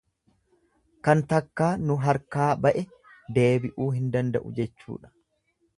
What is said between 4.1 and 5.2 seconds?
danda'u jechuudha.